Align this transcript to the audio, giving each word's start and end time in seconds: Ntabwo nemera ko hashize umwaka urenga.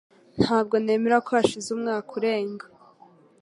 Ntabwo 0.41 0.75
nemera 0.83 1.17
ko 1.25 1.29
hashize 1.37 1.69
umwaka 1.75 2.09
urenga. 2.19 2.65